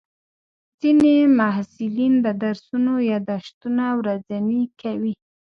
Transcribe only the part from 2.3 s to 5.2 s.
درسونو یادښتونه ورځني کوي.